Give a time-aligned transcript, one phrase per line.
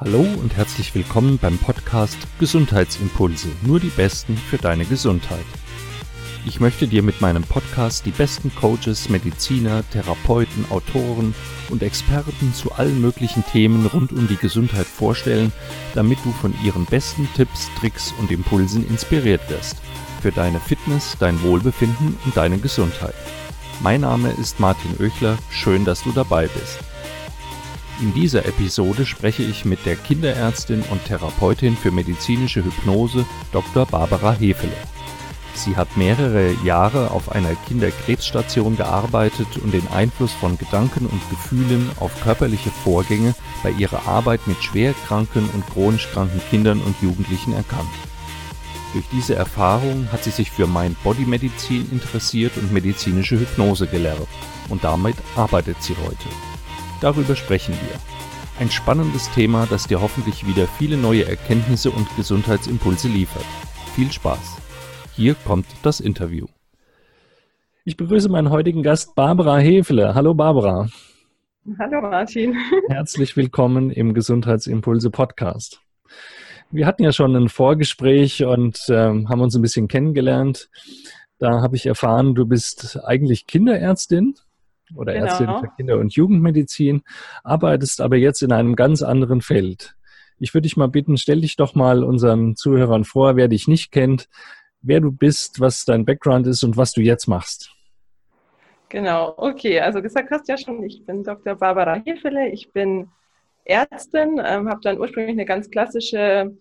[0.00, 5.44] Hallo und herzlich willkommen beim Podcast Gesundheitsimpulse, nur die besten für deine Gesundheit.
[6.46, 11.34] Ich möchte dir mit meinem Podcast die besten Coaches, Mediziner, Therapeuten, Autoren
[11.68, 15.52] und Experten zu allen möglichen Themen rund um die Gesundheit vorstellen,
[15.96, 19.78] damit du von ihren besten Tipps, Tricks und Impulsen inspiriert wirst.
[20.22, 23.14] Für deine Fitness, dein Wohlbefinden und deine Gesundheit.
[23.80, 26.87] Mein Name ist Martin Oechler, schön, dass du dabei bist.
[28.00, 33.86] In dieser Episode spreche ich mit der Kinderärztin und Therapeutin für medizinische Hypnose Dr.
[33.86, 34.76] Barbara Hefele.
[35.54, 41.90] Sie hat mehrere Jahre auf einer Kinderkrebsstation gearbeitet und den Einfluss von Gedanken und Gefühlen
[41.98, 43.34] auf körperliche Vorgänge
[43.64, 47.90] bei ihrer Arbeit mit schwerkranken und chronisch kranken Kindern und Jugendlichen erkannt.
[48.92, 54.28] Durch diese Erfahrung hat sie sich für Mind-Body-Medizin interessiert und medizinische Hypnose gelernt
[54.68, 56.57] und damit arbeitet sie heute.
[57.00, 57.98] Darüber sprechen wir.
[58.58, 63.44] Ein spannendes Thema, das dir hoffentlich wieder viele neue Erkenntnisse und Gesundheitsimpulse liefert.
[63.94, 64.56] Viel Spaß.
[65.14, 66.46] Hier kommt das Interview.
[67.84, 70.14] Ich begrüße meinen heutigen Gast Barbara Hefele.
[70.16, 70.88] Hallo Barbara.
[71.78, 72.56] Hallo Martin.
[72.88, 75.80] Herzlich willkommen im Gesundheitsimpulse Podcast.
[76.72, 80.68] Wir hatten ja schon ein Vorgespräch und ähm, haben uns ein bisschen kennengelernt.
[81.38, 84.34] Da habe ich erfahren, du bist eigentlich Kinderärztin
[84.94, 85.26] oder genau.
[85.26, 87.02] Ärztin für Kinder- und Jugendmedizin,
[87.44, 89.94] arbeitest aber jetzt in einem ganz anderen Feld.
[90.38, 93.90] Ich würde dich mal bitten, stell dich doch mal unseren Zuhörern vor, wer dich nicht
[93.90, 94.28] kennt,
[94.80, 97.72] wer du bist, was dein Background ist und was du jetzt machst.
[98.88, 99.80] Genau, okay.
[99.80, 101.56] Also gesagt hast du ja schon, ich bin Dr.
[101.56, 103.08] Barbara Hefele, ich bin
[103.64, 106.56] Ärztin, ähm, habe dann ursprünglich eine ganz klassische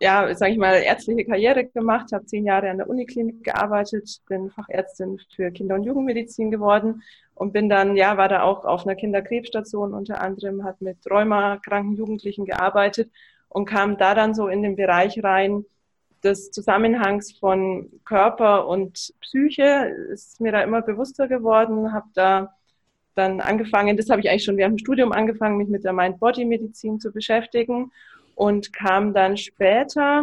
[0.00, 4.50] ja, sage ich mal, ärztliche Karriere gemacht, habe zehn Jahre an der Uniklinik gearbeitet, bin
[4.50, 7.02] Fachärztin für Kinder- und Jugendmedizin geworden
[7.34, 11.96] und bin dann, ja, war da auch auf einer Kinderkrebsstation unter anderem, hat mit Rheuma-kranken
[11.96, 13.10] Jugendlichen gearbeitet
[13.48, 15.64] und kam da dann so in den Bereich rein
[16.22, 22.54] des Zusammenhangs von Körper und Psyche, ist mir da immer bewusster geworden, habe da
[23.14, 27.00] dann angefangen, das habe ich eigentlich schon während dem Studium angefangen, mich mit der Mind-Body-Medizin
[27.00, 27.90] zu beschäftigen
[28.38, 30.22] und kam dann später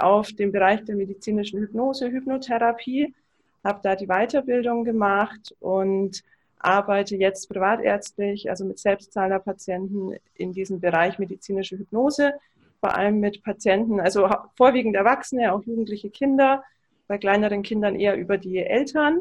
[0.00, 3.14] auf den Bereich der medizinischen Hypnose, Hypnotherapie,
[3.62, 6.24] habe da die Weiterbildung gemacht und
[6.58, 12.32] arbeite jetzt privatärztlich, also mit selbstzahlender Patienten in diesem Bereich medizinische Hypnose,
[12.80, 16.64] vor allem mit Patienten, also vorwiegend Erwachsene, auch jugendliche Kinder,
[17.06, 19.20] bei kleineren Kindern eher über die Eltern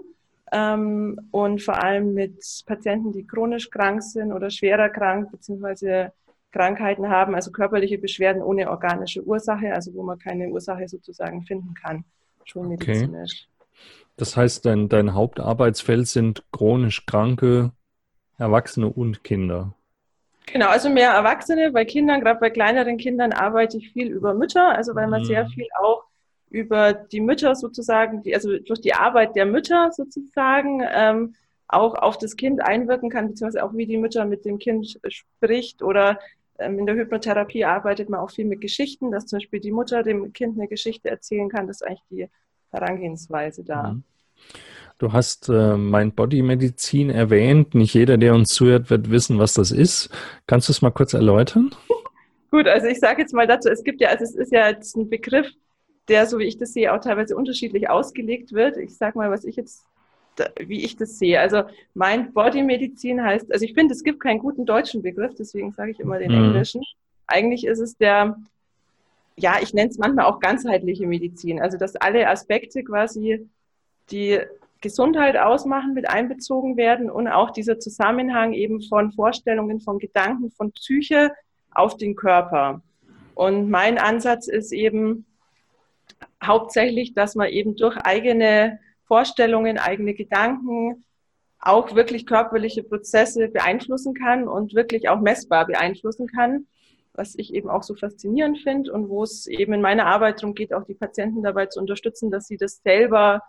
[0.51, 6.11] ähm, und vor allem mit Patienten, die chronisch krank sind oder schwerer krank, beziehungsweise
[6.55, 11.73] Krankheiten haben, also körperliche Beschwerden ohne organische Ursache, also wo man keine Ursache sozusagen finden
[11.73, 12.05] kann,
[12.45, 13.49] schon medizinisch.
[13.59, 13.79] Okay.
[14.15, 17.73] Das heißt, dein, dein Hauptarbeitsfeld sind chronisch kranke
[18.37, 19.73] Erwachsene und Kinder.
[20.45, 21.71] Genau, also mehr Erwachsene.
[21.71, 25.25] Bei Kindern, gerade bei kleineren Kindern, arbeite ich viel über Mütter, also weil man mhm.
[25.25, 26.03] sehr viel auch
[26.49, 31.35] über die Mütter sozusagen, die, also durch die Arbeit der Mütter sozusagen, ähm,
[31.67, 35.81] auch auf das Kind einwirken kann, beziehungsweise auch wie die Mutter mit dem Kind spricht
[35.81, 36.19] oder
[36.59, 40.31] in der Hypnotherapie arbeitet man auch viel mit Geschichten, dass zum Beispiel die Mutter dem
[40.33, 41.67] Kind eine Geschichte erzählen kann.
[41.67, 42.29] Das ist eigentlich die
[42.71, 43.93] Herangehensweise da.
[43.93, 44.03] Mhm.
[44.97, 47.75] Du hast äh, Mind-Body-Medizin erwähnt.
[47.75, 50.09] Nicht jeder, der uns zuhört, wird wissen, was das ist.
[50.47, 51.71] Kannst du es mal kurz erläutern?
[52.51, 54.95] Gut, also ich sage jetzt mal dazu, es gibt ja, also es ist ja jetzt
[54.95, 55.51] ein Begriff,
[56.07, 58.77] der, so wie ich das sehe, auch teilweise unterschiedlich ausgelegt wird.
[58.77, 59.85] Ich sage mal, was ich jetzt
[60.59, 61.39] wie ich das sehe.
[61.39, 61.63] Also
[61.93, 66.19] Mind-Body-Medizin heißt, also ich finde, es gibt keinen guten deutschen Begriff, deswegen sage ich immer
[66.19, 66.45] den mhm.
[66.45, 66.83] englischen.
[67.27, 68.37] Eigentlich ist es der,
[69.37, 71.61] ja, ich nenne es manchmal auch ganzheitliche Medizin.
[71.61, 73.47] Also dass alle Aspekte quasi,
[74.11, 74.39] die
[74.81, 80.71] Gesundheit ausmachen, mit einbezogen werden und auch dieser Zusammenhang eben von Vorstellungen, von Gedanken, von
[80.73, 81.31] Psyche
[81.71, 82.81] auf den Körper.
[83.33, 85.25] Und mein Ansatz ist eben
[86.43, 91.03] hauptsächlich, dass man eben durch eigene Vorstellungen, eigene Gedanken,
[91.59, 96.67] auch wirklich körperliche Prozesse beeinflussen kann und wirklich auch messbar beeinflussen kann,
[97.13, 100.53] was ich eben auch so faszinierend finde und wo es eben in meiner Arbeit darum
[100.53, 103.41] geht, auch die Patienten dabei zu unterstützen, dass sie das selber,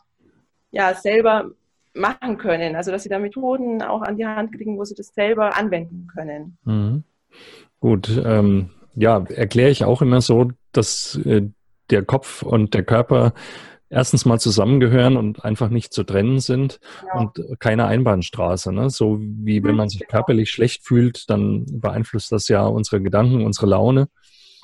[0.70, 1.50] ja, selber
[1.94, 2.76] machen können.
[2.76, 6.08] Also, dass sie da Methoden auch an die Hand kriegen, wo sie das selber anwenden
[6.14, 6.58] können.
[6.64, 7.04] Mhm.
[7.80, 11.42] Gut, ähm, ja, erkläre ich auch immer so, dass äh,
[11.90, 13.34] der Kopf und der Körper
[13.88, 17.20] erstens mal zusammengehören und einfach nicht zu trennen sind ja.
[17.20, 18.72] und keine Einbahnstraße.
[18.72, 18.90] Ne?
[18.90, 23.66] So wie wenn man sich körperlich schlecht fühlt, dann beeinflusst das ja unsere Gedanken, unsere
[23.66, 24.08] Laune.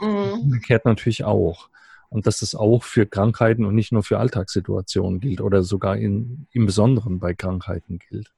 [0.00, 0.40] Mhm.
[0.42, 1.68] Umgekehrt natürlich auch.
[2.08, 6.46] Und dass das auch für Krankheiten und nicht nur für Alltagssituationen gilt oder sogar in,
[6.52, 8.30] im Besonderen bei Krankheiten gilt.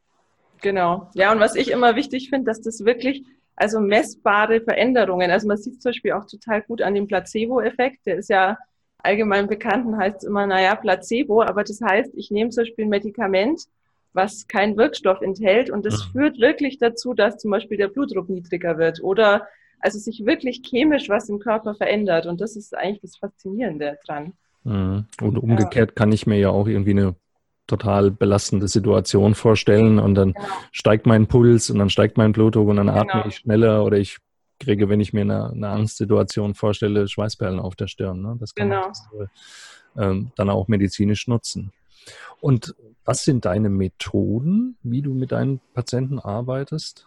[0.61, 1.11] Genau.
[1.15, 3.25] Ja, und was ich immer wichtig finde, dass das wirklich
[3.57, 5.31] also messbare Veränderungen.
[5.31, 8.07] Also man sieht zum Beispiel auch total gut an dem Placebo-Effekt.
[8.07, 8.59] Der ist ja
[9.05, 12.91] allgemein bekannt und heißt immer, naja, Placebo, aber das heißt, ich nehme zum Beispiel ein
[12.91, 13.63] Medikament,
[14.13, 16.13] was keinen Wirkstoff enthält und das mhm.
[16.13, 19.47] führt wirklich dazu, dass zum Beispiel der Blutdruck niedriger wird oder
[19.81, 24.33] also sich wirklich chemisch was im Körper verändert und das ist eigentlich das Faszinierende dran.
[24.63, 25.07] Mhm.
[25.21, 25.95] Und umgekehrt ja.
[25.95, 27.15] kann ich mir ja auch irgendwie eine
[27.67, 30.47] total belastende Situation vorstellen und dann genau.
[30.71, 33.01] steigt mein Puls und dann steigt mein Blutdruck und dann genau.
[33.01, 34.19] atme ich schneller oder ich
[34.65, 38.23] kriege, wenn ich mir eine, eine Angstsituation vorstelle, Schweißperlen auf der Stirn.
[38.23, 38.37] Ne?
[38.41, 38.91] Das kann genau.
[39.17, 39.29] man
[39.97, 41.73] ähm, dann auch medizinisch nutzen.
[42.41, 42.75] Und
[43.05, 47.07] was sind deine Methoden, wie du mit deinen Patienten arbeitest?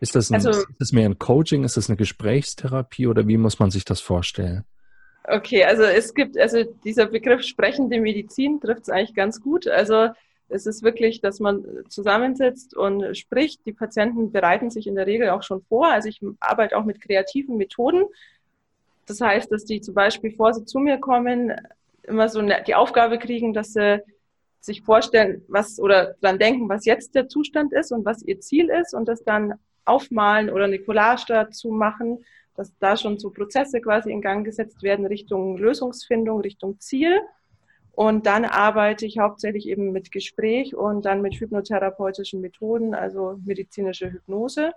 [0.00, 3.38] Ist das, ein, also, ist das mehr ein Coaching, ist das eine Gesprächstherapie oder wie
[3.38, 4.64] muss man sich das vorstellen?
[5.24, 9.66] Okay, also es gibt, also dieser Begriff sprechende Medizin trifft es eigentlich ganz gut.
[9.66, 10.10] Also
[10.48, 13.66] es ist wirklich, dass man zusammensitzt und spricht.
[13.66, 15.88] Die Patienten bereiten sich in der Regel auch schon vor.
[15.88, 18.04] Also ich arbeite auch mit kreativen Methoden.
[19.06, 21.52] Das heißt, dass die zum Beispiel, bevor sie zu mir kommen,
[22.02, 24.02] immer so die Aufgabe kriegen, dass sie
[24.60, 28.68] sich vorstellen, was oder dann denken, was jetzt der Zustand ist und was ihr Ziel
[28.68, 29.54] ist und das dann
[29.84, 32.24] aufmalen oder eine Collage dazu machen,
[32.56, 37.20] dass da schon so Prozesse quasi in Gang gesetzt werden Richtung Lösungsfindung, Richtung Ziel.
[37.96, 44.12] Und dann arbeite ich hauptsächlich eben mit Gespräch und dann mit hypnotherapeutischen Methoden, also medizinische
[44.12, 44.72] Hypnose.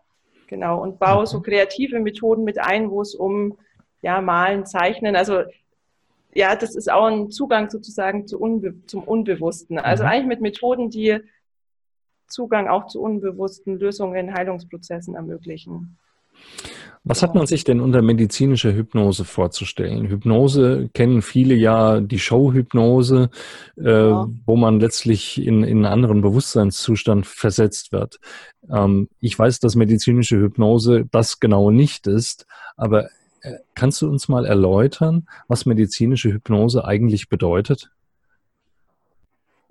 [0.48, 0.82] Genau.
[0.82, 3.58] Und baue so kreative Methoden mit ein, wo es um
[4.02, 5.44] ja, Malen, Zeichnen, also
[6.34, 9.80] ja, das ist auch ein Zugang sozusagen zu Unbe zum Unbewussten.
[9.80, 10.10] Also mhm.
[10.10, 11.20] eigentlich mit Methoden, die
[12.28, 15.98] Zugang auch zu unbewussten Lösungen, Heilungsprozessen ermöglichen.
[17.10, 20.10] Was hat man sich denn unter medizinischer Hypnose vorzustellen?
[20.10, 23.32] Hypnose kennen viele ja die Showhypnose,
[23.78, 24.30] äh, ja.
[24.46, 28.20] wo man letztlich in, in einen anderen Bewusstseinszustand versetzt wird.
[28.72, 32.46] Ähm, ich weiß, dass medizinische Hypnose das genau nicht ist,
[32.78, 33.06] aber
[33.42, 37.90] äh, kannst du uns mal erläutern, was medizinische Hypnose eigentlich bedeutet?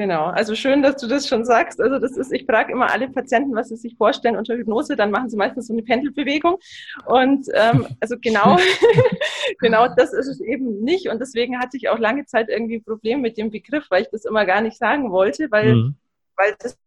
[0.01, 1.81] Genau, also schön, dass du das schon sagst.
[1.81, 5.11] Also das ist, ich frage immer alle Patienten, was sie sich vorstellen unter Hypnose, dann
[5.11, 6.59] machen sie meistens so eine Pendelbewegung.
[7.05, 8.59] Und ähm, also genau,
[9.59, 11.09] genau das ist es eben nicht.
[11.09, 14.09] Und deswegen hatte ich auch lange Zeit irgendwie ein Problem mit dem Begriff, weil ich
[14.11, 15.97] das immer gar nicht sagen wollte, weil, mhm.
[16.37, 16.79] weil das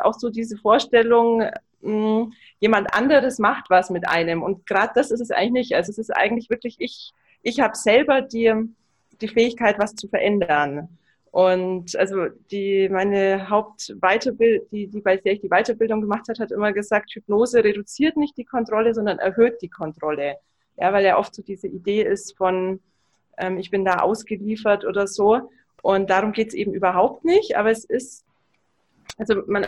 [0.00, 1.44] auch so diese Vorstellung,
[1.82, 4.42] mh, hm, jemand anderes macht was mit einem.
[4.42, 5.74] Und gerade das ist es eigentlich nicht.
[5.76, 8.52] Also es ist eigentlich wirklich, ich, ich habe selber die,
[9.20, 10.98] die Fähigkeit, was zu verändern.
[11.30, 16.52] Und also die, meine Hauptweiterbildung, die, die, bei der ich die Weiterbildung gemacht hat, hat
[16.52, 20.36] immer gesagt, Hypnose reduziert nicht die Kontrolle, sondern erhöht die Kontrolle.
[20.76, 22.80] Ja, weil ja oft so diese Idee ist von,
[23.36, 25.50] ähm, ich bin da ausgeliefert oder so.
[25.82, 27.56] Und darum geht es eben überhaupt nicht.
[27.56, 28.24] Aber es ist,
[29.18, 29.66] also man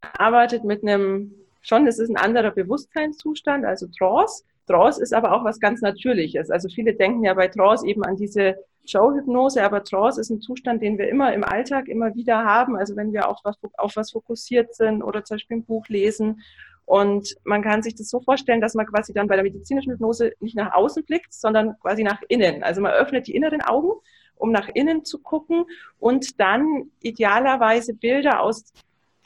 [0.00, 4.44] arbeitet mit einem, schon, es ist ein anderer Bewusstseinszustand, also Trance.
[4.66, 6.50] Trance ist aber auch was ganz Natürliches.
[6.50, 10.82] Also viele denken ja bei Trance eben an diese Showhypnose, aber Trance ist ein Zustand,
[10.82, 12.76] den wir immer im Alltag immer wieder haben.
[12.76, 16.42] Also wenn wir auf was, auf was fokussiert sind oder zum Beispiel ein Buch lesen.
[16.84, 20.32] Und man kann sich das so vorstellen, dass man quasi dann bei der medizinischen Hypnose
[20.40, 22.62] nicht nach außen blickt, sondern quasi nach innen.
[22.62, 23.92] Also man öffnet die inneren Augen,
[24.36, 25.64] um nach innen zu gucken
[26.00, 28.72] und dann idealerweise Bilder aus,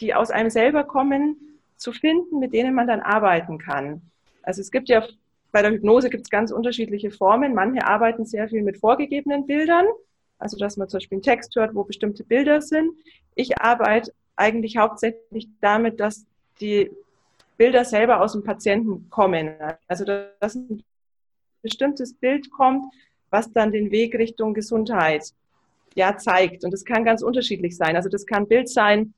[0.01, 4.03] die aus einem selber kommen, zu finden, mit denen man dann arbeiten kann.
[4.43, 5.07] Also es gibt ja
[5.57, 7.55] bei der Hypnose gibt es ganz unterschiedliche Formen.
[7.55, 9.87] Manche arbeiten sehr viel mit vorgegebenen Bildern,
[10.39, 12.93] also dass man zum Beispiel einen Text hört, wo bestimmte Bilder sind.
[13.35, 16.27] Ich arbeite eigentlich hauptsächlich damit, dass
[16.61, 16.91] die
[17.57, 19.55] Bilder selber aus dem Patienten kommen.
[19.89, 20.83] Also dass ein
[21.63, 22.85] bestimmtes Bild kommt,
[23.31, 25.25] was dann den Weg Richtung Gesundheit
[25.95, 26.67] ja zeigt.
[26.67, 27.97] Und das kann ganz unterschiedlich sein.
[27.97, 29.15] Also das kann ein Bild sein,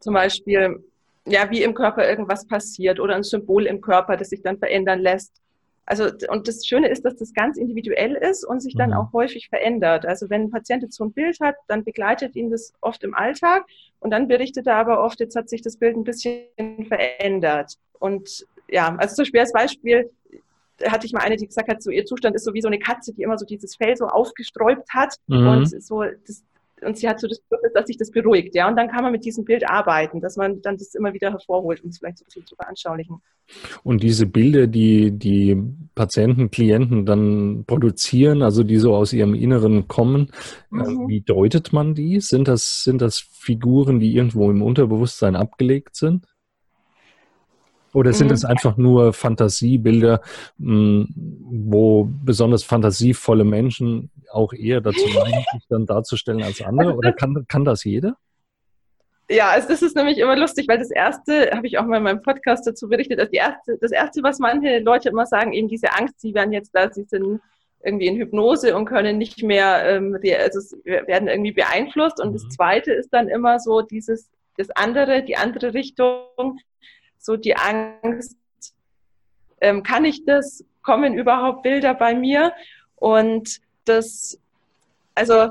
[0.00, 0.82] zum Beispiel
[1.28, 5.00] ja, wie im Körper irgendwas passiert oder ein Symbol im Körper, das sich dann verändern
[5.00, 5.32] lässt.
[5.86, 8.96] Also, und das Schöne ist, dass das ganz individuell ist und sich dann mhm.
[8.96, 10.04] auch häufig verändert.
[10.04, 13.14] Also, wenn ein Patient jetzt so ein Bild hat, dann begleitet ihn das oft im
[13.14, 13.64] Alltag
[14.00, 16.44] und dann berichtet er aber oft, jetzt hat sich das Bild ein bisschen
[16.88, 17.78] verändert.
[17.98, 20.10] Und ja, also zum Beispiel als Beispiel
[20.86, 22.78] hatte ich mal eine, die gesagt hat, so ihr Zustand ist so wie so eine
[22.78, 25.48] Katze, die immer so dieses Fell so aufgesträubt hat mhm.
[25.48, 26.44] und so das,
[26.82, 28.68] und sie hat so das Bedürfnis, dass sich das beruhigt, ja.
[28.68, 31.82] Und dann kann man mit diesem Bild arbeiten, dass man dann das immer wieder hervorholt,
[31.82, 33.20] um es vielleicht so ein bisschen zu veranschaulichen.
[33.82, 35.56] Und diese Bilder, die die
[35.94, 40.30] Patienten, Klienten dann produzieren, also die so aus ihrem Inneren kommen,
[40.72, 41.08] äh, mhm.
[41.08, 42.20] wie deutet man die?
[42.20, 46.26] Sind das, sind das Figuren, die irgendwo im Unterbewusstsein abgelegt sind?
[47.92, 48.50] Oder sind es mhm.
[48.50, 50.20] einfach nur Fantasiebilder,
[50.58, 56.94] hm, wo besonders fantasievolle Menschen auch eher dazu neigen, sich dann darzustellen als andere?
[56.94, 58.16] Oder kann, kann das jeder?
[59.30, 62.02] Ja, also das ist nämlich immer lustig, weil das erste, habe ich auch mal in
[62.02, 65.92] meinem Podcast dazu berichtet, die erste, das erste, was manche Leute immer sagen, eben diese
[65.92, 67.40] Angst, sie werden jetzt da, sie sind
[67.84, 72.20] irgendwie in Hypnose und können nicht mehr, ähm, also werden irgendwie beeinflusst.
[72.20, 72.32] Und mhm.
[72.34, 76.58] das zweite ist dann immer so dieses, das andere, die andere Richtung,
[77.28, 78.38] so die Angst,
[79.60, 82.54] ähm, kann ich das, kommen überhaupt Bilder bei mir?
[82.96, 84.40] Und das,
[85.14, 85.50] also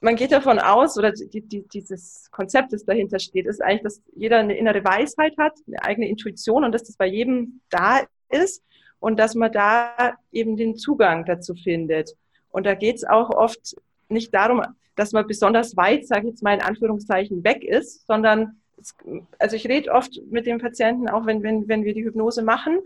[0.00, 4.02] man geht davon aus, oder die, die, dieses Konzept, das dahinter steht, ist eigentlich, dass
[4.16, 8.00] jeder eine innere Weisheit hat, eine eigene Intuition und dass das bei jedem da
[8.30, 8.62] ist
[8.98, 12.16] und dass man da eben den Zugang dazu findet.
[12.50, 13.76] Und da geht es auch oft
[14.08, 14.62] nicht darum,
[14.96, 18.59] dass man besonders weit, sage ich jetzt mal in Anführungszeichen, weg ist, sondern,
[19.38, 22.80] also ich rede oft mit den Patienten, auch wenn, wenn, wenn wir die Hypnose machen.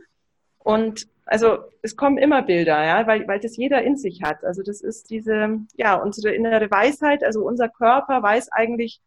[0.58, 4.44] Und also es kommen immer Bilder, ja, weil, weil das jeder in sich hat.
[4.44, 9.00] Also das ist diese, ja, unsere innere Weisheit, also unser Körper weiß eigentlich,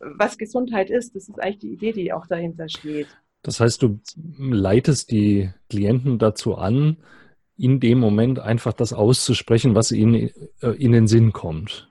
[0.00, 1.14] was Gesundheit ist.
[1.14, 3.08] Das ist eigentlich die Idee, die auch dahinter steht.
[3.42, 4.00] Das heißt, du
[4.38, 6.96] leitest die Klienten dazu an,
[7.56, 11.88] in dem Moment einfach das auszusprechen, was ihnen äh, in den Sinn kommt.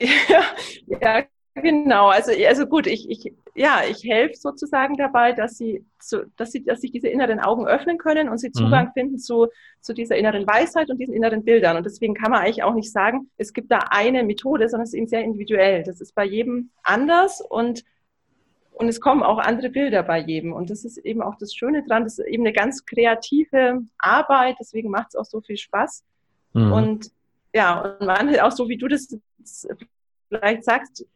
[0.28, 0.42] Ja,
[0.86, 2.08] ja genau.
[2.08, 6.64] Also, also gut, ich, ich, ja, ich helfe sozusagen dabei, dass sie, zu, dass sie,
[6.64, 8.54] dass sich diese inneren Augen öffnen können und sie mhm.
[8.54, 8.92] Zugang mhm.
[8.92, 9.48] finden zu,
[9.80, 11.76] zu dieser inneren Weisheit und diesen inneren Bildern.
[11.76, 14.92] Und deswegen kann man eigentlich auch nicht sagen, es gibt da eine Methode, sondern es
[14.92, 15.82] ist eben sehr individuell.
[15.82, 17.84] Das ist bei jedem anders und
[18.74, 20.54] und es kommen auch andere Bilder bei jedem.
[20.54, 22.04] Und das ist eben auch das Schöne dran.
[22.04, 24.56] Das ist eben eine ganz kreative Arbeit.
[24.58, 26.02] Deswegen macht es auch so viel Spaß.
[26.54, 26.72] Mhm.
[26.72, 27.10] Und
[27.54, 29.08] ja, und man auch so, wie du das
[30.28, 31.06] vielleicht sagst,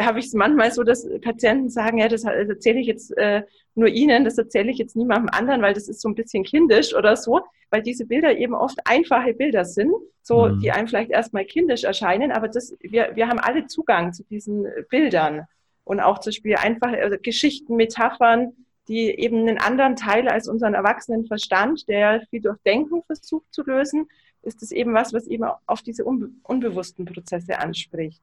[0.00, 3.42] habe ich es manchmal so, dass Patienten sagen, ja, das erzähle ich jetzt äh,
[3.74, 6.94] nur Ihnen, das erzähle ich jetzt niemandem anderen, weil das ist so ein bisschen kindisch
[6.94, 9.92] oder so, weil diese Bilder eben oft einfache Bilder sind,
[10.22, 10.60] so mhm.
[10.60, 14.66] die einem vielleicht erstmal kindisch erscheinen, aber das, wir, wir haben alle Zugang zu diesen
[14.90, 15.46] Bildern
[15.84, 18.52] und auch zum Beispiel einfach also Geschichten, Metaphern,
[18.88, 23.62] die eben einen anderen Teil als unseren erwachsenen Verstand, der viel durch Denken versucht zu
[23.62, 24.08] lösen,
[24.42, 28.22] ist es eben was, was eben auf diese unbe unbewussten Prozesse anspricht.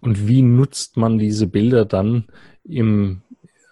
[0.00, 2.26] Und wie nutzt man diese Bilder dann
[2.64, 3.22] im,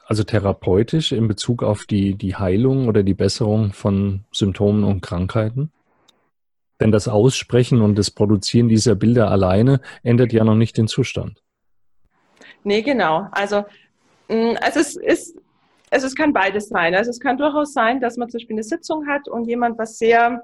[0.06, 5.70] also therapeutisch in Bezug auf die, die Heilung oder die Besserung von Symptomen und Krankheiten?
[6.80, 11.42] Denn das Aussprechen und das Produzieren dieser Bilder alleine ändert ja noch nicht den Zustand.
[12.64, 13.28] Nee, genau.
[13.30, 13.64] Also,
[14.28, 15.36] mm, also es ist,
[15.92, 16.94] also es kann beides sein.
[16.94, 19.98] Also es kann durchaus sein, dass man zum Beispiel eine Sitzung hat und jemand was
[19.98, 20.42] sehr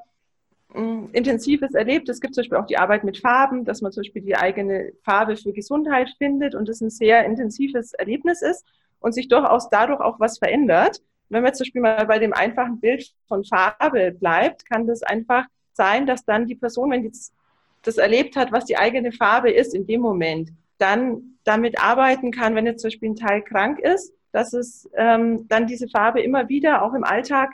[0.75, 2.09] mm, Intensives erlebt.
[2.09, 4.93] Es gibt zum Beispiel auch die Arbeit mit Farben, dass man zum Beispiel die eigene
[5.05, 8.67] Farbe für Gesundheit findet und es ein sehr intensives Erlebnis ist
[9.01, 11.01] und sich durchaus dadurch auch was verändert.
[11.31, 15.47] Wenn man zum Beispiel mal bei dem einfachen Bild von Farbe bleibt, kann das einfach
[15.73, 17.13] sein, dass dann die Person, wenn die
[17.85, 22.55] das erlebt hat, was die eigene Farbe ist in dem Moment, dann damit arbeiten kann,
[22.55, 26.49] wenn jetzt zum Beispiel ein Teil krank ist, dass es ähm, dann diese Farbe immer
[26.49, 27.51] wieder auch im Alltag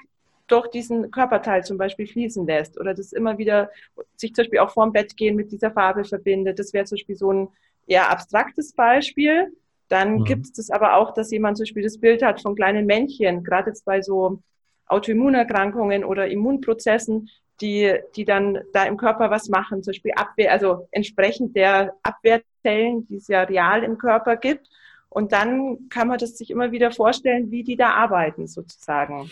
[0.47, 3.71] durch diesen Körperteil zum Beispiel fließen lässt oder das immer wieder
[4.17, 6.59] sich zum Beispiel auch vorm Bett gehen mit dieser Farbe verbindet.
[6.59, 7.49] Das wäre zum Beispiel so ein
[7.87, 9.53] eher abstraktes Beispiel.
[9.89, 10.25] Dann mhm.
[10.25, 13.71] gibt es aber auch, dass jemand zum Beispiel das Bild hat von kleinen Männchen, gerade
[13.71, 14.43] jetzt bei so
[14.87, 20.89] Autoimmunerkrankungen oder Immunprozessen, die, die dann da im Körper was machen, zum Beispiel Abwehr, also
[20.91, 24.69] entsprechend der Abwehrzellen, die es ja real im Körper gibt.
[25.15, 29.31] Und dann kann man das sich immer wieder vorstellen, wie die da arbeiten, sozusagen.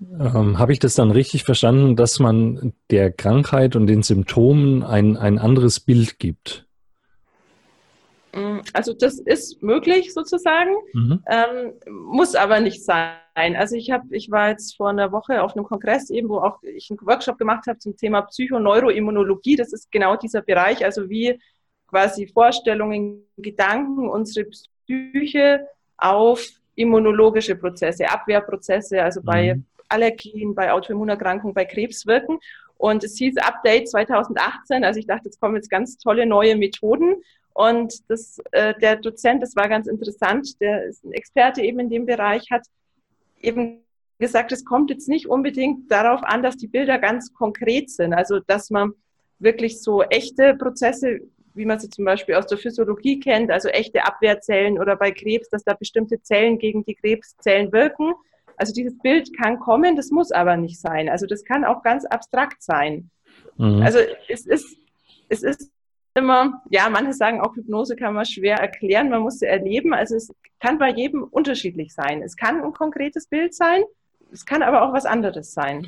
[0.00, 5.16] Ähm, Habe ich das dann richtig verstanden, dass man der Krankheit und den Symptomen ein,
[5.16, 6.66] ein anderes Bild gibt?
[8.32, 11.22] Mm, also das ist möglich sozusagen, mhm.
[11.28, 13.54] ähm, muss aber nicht sein.
[13.54, 16.60] Also ich habe, ich war jetzt vor einer Woche auf einem Kongress eben, wo auch
[16.64, 19.54] ich einen Workshop gemacht habe zum Thema Psychoneuroimmunologie.
[19.54, 21.38] Das ist genau dieser Bereich, also wie
[21.86, 24.46] quasi Vorstellungen, Gedanken, unsere
[24.86, 29.64] Psyche auf immunologische Prozesse, Abwehrprozesse, also bei mhm.
[29.88, 32.38] Allergien, bei Autoimmunerkrankungen, bei Krebs wirken.
[32.76, 37.16] Und es hieß Update 2018, also ich dachte, jetzt kommen jetzt ganz tolle neue Methoden.
[37.52, 41.88] Und das, äh, der Dozent, das war ganz interessant, der ist ein Experte eben in
[41.88, 42.66] dem Bereich, hat
[43.40, 43.84] eben
[44.18, 48.12] gesagt, es kommt jetzt nicht unbedingt darauf an, dass die Bilder ganz konkret sind.
[48.12, 48.92] Also, dass man
[49.38, 51.20] wirklich so echte Prozesse,
[51.54, 55.48] wie man sie zum Beispiel aus der Physiologie kennt, also echte Abwehrzellen oder bei Krebs,
[55.48, 58.12] dass da bestimmte Zellen gegen die Krebszellen wirken.
[58.56, 61.08] Also dieses Bild kann kommen, das muss aber nicht sein.
[61.08, 63.10] Also das kann auch ganz abstrakt sein.
[63.56, 63.82] Mhm.
[63.82, 64.76] Also es ist,
[65.28, 65.70] es ist
[66.14, 69.94] immer, ja, manche sagen auch, Hypnose kann man schwer erklären, man muss sie erleben.
[69.94, 72.22] Also es kann bei jedem unterschiedlich sein.
[72.22, 73.82] Es kann ein konkretes Bild sein,
[74.34, 75.86] es kann aber auch was anderes sein.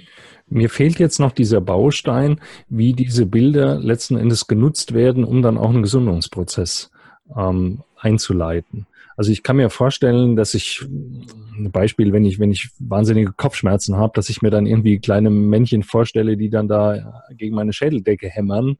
[0.48, 5.58] Mir fehlt jetzt noch dieser Baustein, wie diese Bilder letzten Endes genutzt werden, um dann
[5.58, 6.90] auch einen Gesundungsprozess
[7.36, 8.86] ähm, einzuleiten.
[9.16, 13.96] Also ich kann mir vorstellen, dass ich, ein Beispiel, wenn ich, wenn ich wahnsinnige Kopfschmerzen
[13.96, 18.28] habe, dass ich mir dann irgendwie kleine Männchen vorstelle, die dann da gegen meine Schädeldecke
[18.28, 18.76] hämmern.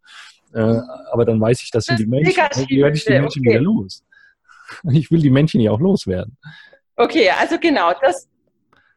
[0.52, 0.78] Äh,
[1.11, 2.35] aber dann weiß ich, das sind die Männchen.
[2.68, 3.50] Wie werde ich die Männchen okay.
[3.50, 4.02] wieder los?
[4.90, 6.37] Ich will die Männchen ja auch loswerden.
[6.96, 8.28] Okay, also genau, das,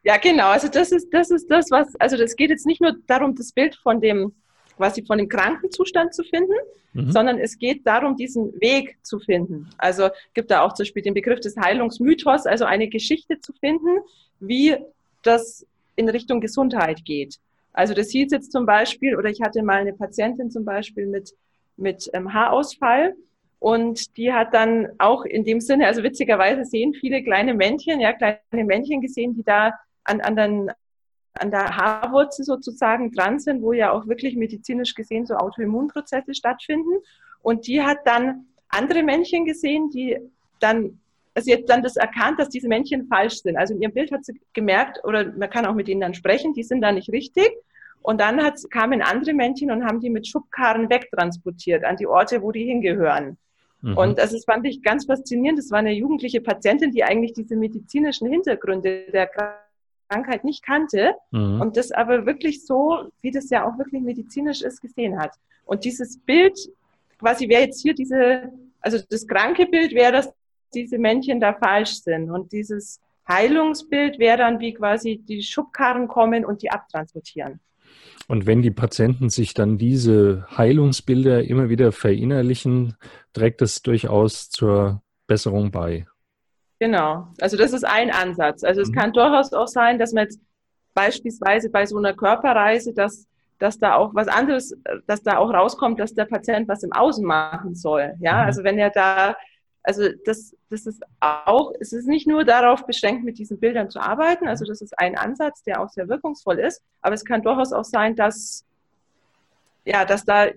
[0.03, 2.96] ja genau, also das ist, das ist das, was, also das geht jetzt nicht nur
[3.08, 4.34] darum, das Bild von dem
[4.79, 6.53] quasi von dem Krankenzustand zu finden,
[6.94, 7.12] mhm.
[7.12, 9.70] sondern es geht darum, diesen Weg zu finden.
[9.77, 14.00] Also gibt da auch zum Beispiel den Begriff des Heilungsmythos, also eine Geschichte zu finden,
[14.39, 14.77] wie
[15.22, 17.39] das in Richtung Gesundheit geht.
[17.74, 21.34] Also das hieß jetzt zum Beispiel, oder ich hatte mal eine Patientin zum Beispiel mit,
[21.75, 23.15] mit ähm, Haarausfall
[23.60, 28.13] und die hat dann auch in dem Sinne, also witzigerweise sehen viele kleine Männchen, ja,
[28.13, 29.74] kleine Männchen gesehen, die da
[30.09, 30.71] an, an, den,
[31.33, 36.91] an der Haarwurzel sozusagen dran sind, wo ja auch wirklich medizinisch gesehen so Autoimmunprozesse stattfinden.
[37.41, 40.17] Und die hat dann andere Männchen gesehen, die
[40.59, 40.99] dann,
[41.33, 43.57] also sie hat dann das erkannt, dass diese Männchen falsch sind.
[43.57, 46.53] Also in ihrem Bild hat sie gemerkt, oder man kann auch mit ihnen dann sprechen,
[46.53, 47.49] die sind da nicht richtig.
[48.01, 52.41] Und dann hat, kamen andere Männchen und haben die mit Schubkarren wegtransportiert an die Orte,
[52.41, 53.37] wo die hingehören.
[53.81, 53.97] Mhm.
[53.97, 55.59] Und das ist, fand ich ganz faszinierend.
[55.59, 59.27] Das war eine jugendliche Patientin, die eigentlich diese medizinischen Hintergründe der
[60.09, 61.61] Krankheit nicht kannte mhm.
[61.61, 65.31] und das aber wirklich so, wie das ja auch wirklich medizinisch ist, gesehen hat.
[65.65, 66.57] Und dieses Bild,
[67.19, 68.51] quasi wäre jetzt hier diese,
[68.81, 70.33] also das kranke Bild wäre, dass
[70.73, 76.45] diese Männchen da falsch sind und dieses Heilungsbild wäre dann, wie quasi die Schubkarren kommen
[76.45, 77.59] und die abtransportieren.
[78.27, 82.95] Und wenn die Patienten sich dann diese Heilungsbilder immer wieder verinnerlichen,
[83.33, 86.07] trägt das durchaus zur Besserung bei.
[86.79, 88.63] Genau, also das ist ein Ansatz.
[88.63, 88.95] Also es mhm.
[88.95, 90.39] kann durchaus auch sein, dass man jetzt
[90.93, 93.27] beispielsweise bei so einer Körperreise, dass,
[93.59, 94.74] dass da auch was anderes,
[95.05, 98.13] dass da auch rauskommt, dass der Patient was im Außen machen soll.
[98.19, 98.45] Ja, mhm.
[98.45, 99.36] also wenn er da,
[99.83, 104.00] also das, das ist auch, es ist nicht nur darauf beschränkt, mit diesen Bildern zu
[104.00, 104.48] arbeiten.
[104.48, 106.81] Also das ist ein Ansatz, der auch sehr wirkungsvoll ist.
[107.01, 108.63] Aber es kann durchaus auch sein, dass,
[109.83, 110.48] ja, dass da,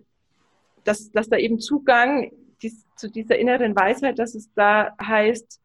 [0.85, 2.31] dass, dass da eben Zugang
[2.63, 5.62] dies, zu dieser inneren Weisheit, dass es da heißt,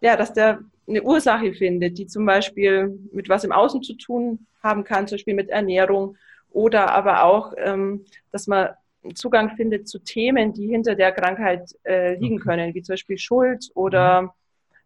[0.00, 4.46] ja, dass der eine Ursache findet, die zum Beispiel mit was im Außen zu tun
[4.62, 6.16] haben kann, zum Beispiel mit Ernährung
[6.50, 8.70] oder aber auch, ähm, dass man
[9.14, 13.70] Zugang findet zu Themen, die hinter der Krankheit äh, liegen können, wie zum Beispiel Schuld
[13.74, 14.30] oder mhm.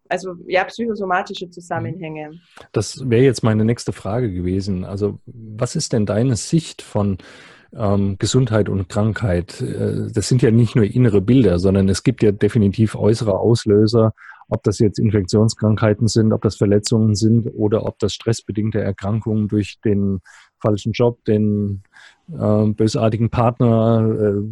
[0.08, 2.32] also ja, psychosomatische Zusammenhänge.
[2.72, 4.84] Das wäre jetzt meine nächste Frage gewesen.
[4.84, 7.18] Also was ist denn deine Sicht von
[7.74, 9.60] ähm, Gesundheit und Krankheit?
[9.60, 14.12] Äh, das sind ja nicht nur innere Bilder, sondern es gibt ja definitiv äußere Auslöser,
[14.52, 19.80] ob das jetzt Infektionskrankheiten sind, ob das Verletzungen sind oder ob das stressbedingte Erkrankungen durch
[19.80, 20.20] den
[20.58, 21.82] falschen Job, den
[22.30, 24.42] äh, bösartigen Partner, äh,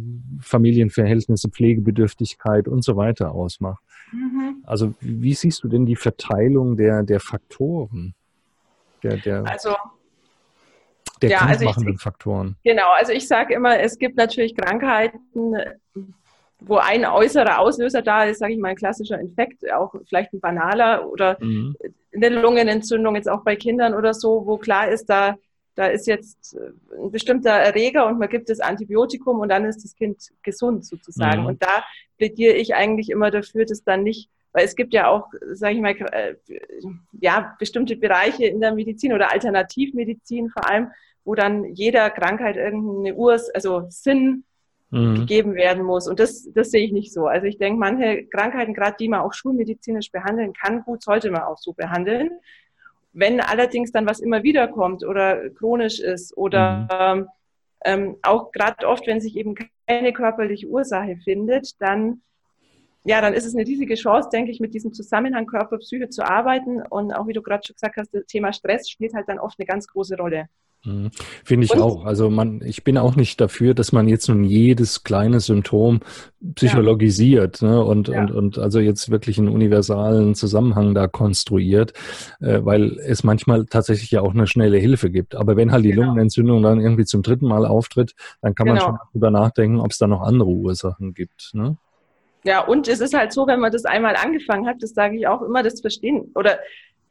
[0.41, 3.83] Familienverhältnisse, Pflegebedürftigkeit und so weiter ausmacht.
[4.11, 4.63] Mhm.
[4.63, 8.15] Also wie siehst du denn die Verteilung der, der Faktoren?
[9.03, 9.75] Der, der, also
[11.21, 12.55] der ja, krankmachenden also ich, Faktoren.
[12.63, 15.53] Genau, also ich sage immer, es gibt natürlich Krankheiten,
[16.61, 20.39] wo ein äußerer Auslöser da ist, sage ich mal, ein klassischer Infekt, auch vielleicht ein
[20.39, 21.75] banaler oder mhm.
[22.13, 25.35] eine Lungenentzündung jetzt auch bei Kindern oder so, wo klar ist, da,
[25.75, 26.55] da ist jetzt
[26.95, 31.41] ein bestimmter Erreger und man gibt das Antibiotikum und dann ist das Kind gesund sozusagen.
[31.41, 31.47] Mhm.
[31.47, 31.83] Und da
[32.17, 35.81] plädiere ich eigentlich immer dafür, dass dann nicht weil es gibt ja auch, sage ich
[35.81, 36.35] mal, äh,
[37.21, 40.91] ja, bestimmte Bereiche in der Medizin oder Alternativmedizin vor allem,
[41.23, 44.43] wo dann jeder Krankheit irgendeine Urs, also Sinn
[44.91, 45.15] mhm.
[45.15, 46.07] gegeben werden muss.
[46.07, 47.27] Und das, das sehe ich nicht so.
[47.27, 51.43] Also ich denke, manche Krankheiten, gerade die man auch schulmedizinisch behandeln kann, gut, sollte man
[51.43, 52.31] auch so behandeln.
[53.13, 57.27] Wenn allerdings dann was immer wieder kommt oder chronisch ist oder mhm.
[57.83, 59.55] ähm, auch gerade oft, wenn sich eben
[59.87, 62.21] keine körperliche Ursache findet, dann
[63.03, 66.83] ja, dann ist es eine riesige Chance, denke ich, mit diesem Zusammenhang Körper-Psyche zu arbeiten.
[66.83, 69.59] Und auch wie du gerade schon gesagt hast, das Thema Stress spielt halt dann oft
[69.59, 70.49] eine ganz große Rolle.
[70.83, 71.11] Mhm.
[71.43, 71.81] Finde ich und?
[71.81, 72.05] auch.
[72.05, 75.99] Also man, ich bin auch nicht dafür, dass man jetzt nun jedes kleine Symptom
[76.55, 77.69] psychologisiert ja.
[77.69, 77.83] ne?
[77.83, 78.21] und, ja.
[78.21, 81.93] und, und also jetzt wirklich einen universalen Zusammenhang da konstruiert,
[82.39, 85.35] äh, weil es manchmal tatsächlich ja auch eine schnelle Hilfe gibt.
[85.35, 86.07] Aber wenn halt die genau.
[86.07, 88.79] Lungenentzündung dann irgendwie zum dritten Mal auftritt, dann kann genau.
[88.79, 91.51] man schon darüber nachdenken, ob es da noch andere Ursachen gibt.
[91.53, 91.77] Ne?
[92.43, 95.27] Ja, und es ist halt so, wenn man das einmal angefangen hat, das sage ich
[95.27, 96.57] auch immer, das Verstehen oder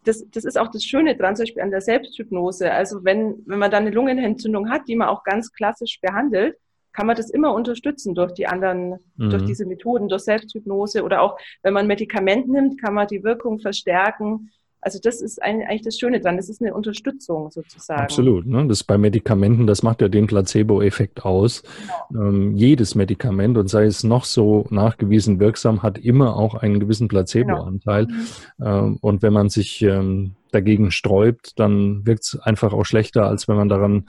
[0.05, 2.73] das, das ist auch das Schöne dran, zum Beispiel an der Selbsthypnose.
[2.73, 6.57] Also wenn, wenn man dann eine Lungenentzündung hat, die man auch ganz klassisch behandelt,
[6.93, 9.31] kann man das immer unterstützen durch die anderen, mhm.
[9.31, 13.61] durch diese Methoden, durch Selbsthypnose oder auch wenn man Medikament nimmt, kann man die Wirkung
[13.61, 14.51] verstärken.
[14.83, 16.37] Also das ist eigentlich das Schöne dran.
[16.37, 18.01] Das ist eine Unterstützung sozusagen.
[18.01, 18.47] Absolut.
[18.47, 18.66] Ne?
[18.66, 21.62] Das bei Medikamenten, das macht ja den Placebo-Effekt aus.
[22.09, 22.29] Genau.
[22.29, 27.09] Ähm, jedes Medikament, und sei es noch so nachgewiesen wirksam, hat immer auch einen gewissen
[27.09, 28.07] Placebo-Anteil.
[28.07, 28.19] Genau.
[28.59, 28.66] Mhm.
[28.66, 33.49] Ähm, und wenn man sich ähm, dagegen sträubt, dann wirkt es einfach auch schlechter, als
[33.49, 34.09] wenn man daran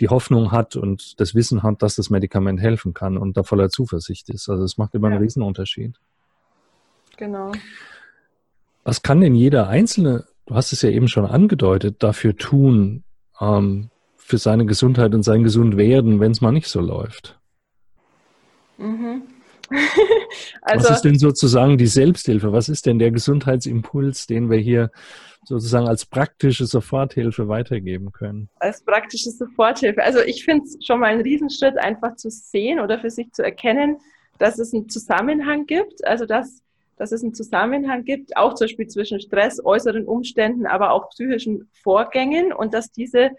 [0.00, 3.68] die Hoffnung hat und das Wissen hat, dass das Medikament helfen kann und da voller
[3.68, 4.48] Zuversicht ist.
[4.48, 5.16] Also es macht immer ja.
[5.16, 5.94] einen Riesenunterschied.
[7.16, 7.52] Genau.
[8.84, 13.04] Was kann denn jeder Einzelne, du hast es ja eben schon angedeutet, dafür tun,
[13.40, 17.38] ähm, für seine Gesundheit und sein Gesundwerden, wenn es mal nicht so läuft?
[18.78, 19.22] Mhm.
[20.62, 22.52] also, Was ist denn sozusagen die Selbsthilfe?
[22.52, 24.90] Was ist denn der Gesundheitsimpuls, den wir hier
[25.44, 28.48] sozusagen als praktische Soforthilfe weitergeben können?
[28.56, 30.02] Als praktische Soforthilfe.
[30.02, 33.42] Also ich finde es schon mal ein Riesenschritt, einfach zu sehen oder für sich zu
[33.42, 33.98] erkennen,
[34.38, 36.04] dass es einen Zusammenhang gibt.
[36.06, 36.62] Also dass
[37.00, 41.66] dass es einen Zusammenhang gibt, auch zum Beispiel zwischen Stress, äußeren Umständen, aber auch psychischen
[41.72, 43.30] Vorgängen und dass diese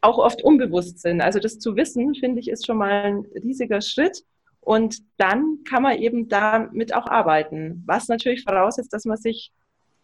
[0.00, 1.20] auch oft unbewusst sind.
[1.20, 4.24] Also das zu wissen, finde ich, ist schon mal ein riesiger Schritt.
[4.60, 9.52] Und dann kann man eben damit auch arbeiten, was natürlich voraussetzt, dass man sich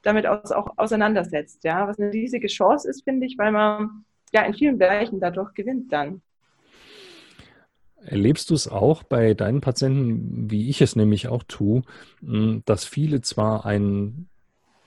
[0.03, 1.65] damit auch auseinandersetzt.
[1.65, 5.55] Ja, was eine riesige Chance ist, finde ich, weil man ja in vielen Bereichen dadurch
[5.55, 6.23] gewinnt dann.
[8.07, 11.83] Erlebst du es auch bei deinen Patienten, wie ich es nämlich auch tue,
[12.21, 14.29] hm, dass viele zwar einen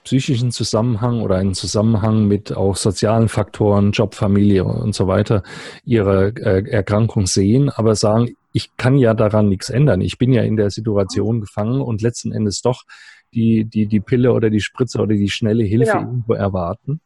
[0.03, 5.43] psychischen Zusammenhang oder einen Zusammenhang mit auch sozialen Faktoren, Job, Familie und so weiter
[5.83, 9.99] ihre äh, Erkrankung sehen, aber sagen, ich kann ja daran nichts ändern.
[9.99, 12.83] Ich bin ja in der Situation gefangen und letzten Endes doch
[13.33, 16.07] die, die, die Pille oder die Spritze oder die schnelle Hilfe genau.
[16.07, 17.01] irgendwo erwarten.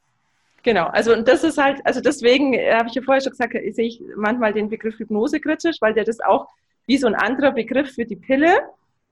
[0.64, 3.54] Genau, also und das ist halt, also deswegen äh, habe ich ja vorher schon gesagt,
[3.54, 6.48] sehe ich manchmal den Begriff Hypnose kritisch, weil der das auch
[6.86, 8.60] wie so ein anderer Begriff für die Pille, äh,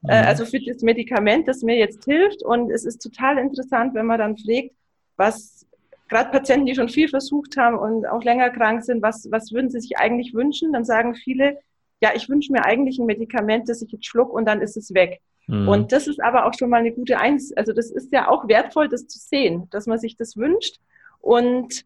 [0.02, 0.10] mhm.
[0.10, 2.44] äh, also für das Medikament, das mir jetzt hilft.
[2.44, 4.76] Und es ist total interessant, wenn man dann pflegt,
[5.18, 5.66] was
[6.08, 9.70] gerade Patienten, die schon viel versucht haben und auch länger krank sind, was, was würden
[9.70, 10.72] sie sich eigentlich wünschen?
[10.74, 11.60] Dann sagen viele,
[12.02, 14.94] ja, ich wünsche mir eigentlich ein Medikament, das ich jetzt schluck und dann ist es
[14.94, 15.20] weg.
[15.48, 15.68] Mhm.
[15.68, 17.54] Und das ist aber auch schon mal eine gute Eins.
[17.56, 20.80] Also das ist ja auch wertvoll, das zu sehen, dass man sich das wünscht
[21.22, 21.86] und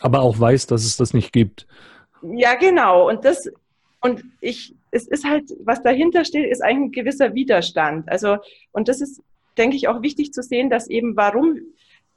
[0.00, 1.66] aber auch weiß, dass es das nicht gibt.
[2.22, 3.08] Ja, genau.
[3.08, 3.50] Und das
[4.00, 8.08] und ich, es ist halt, was dahinter steht, ist eigentlich ein gewisser Widerstand.
[8.08, 8.36] Also
[8.72, 9.20] und das ist,
[9.56, 11.58] denke ich, auch wichtig zu sehen, dass eben warum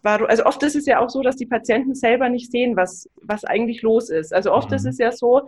[0.03, 3.45] also oft ist es ja auch so, dass die Patienten selber nicht sehen, was, was
[3.45, 4.33] eigentlich los ist.
[4.33, 4.75] Also oft mhm.
[4.77, 5.47] ist es ja so,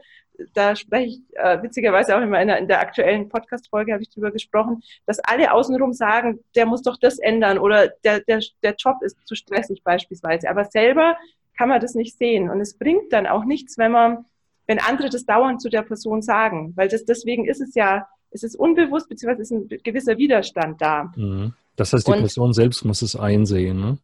[0.54, 4.10] da spreche ich äh, witzigerweise auch immer in der, in der aktuellen Podcast-Folge habe ich
[4.10, 8.76] darüber gesprochen, dass alle außenrum sagen, der muss doch das ändern oder der, der, der
[8.78, 10.50] Job ist zu stressig beispielsweise.
[10.50, 11.18] Aber selber
[11.58, 12.50] kann man das nicht sehen.
[12.50, 14.26] Und es bringt dann auch nichts, wenn man,
[14.68, 16.74] wenn andere das dauernd zu der Person sagen.
[16.76, 21.12] Weil das, deswegen ist es ja, es ist unbewusst, beziehungsweise ist ein gewisser Widerstand da.
[21.16, 21.54] Mhm.
[21.76, 23.98] Das heißt, die Und, Person selbst muss es einsehen, ne?